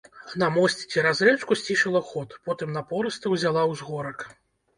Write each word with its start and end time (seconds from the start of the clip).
На 0.43 0.47
мосце 0.53 0.87
цераз 0.95 1.21
рэчку 1.29 1.57
сцішыла 1.59 2.01
ход, 2.09 2.33
потым 2.49 2.73
напорыста 2.79 3.35
ўзяла 3.37 3.69
ўзгорак. 3.75 4.27